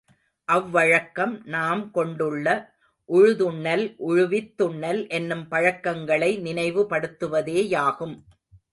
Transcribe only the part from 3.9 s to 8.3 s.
உழுவித்துண்ணல் என்னும் பழக்கங்களை நினைவுபடுத்துவதேயாகும்.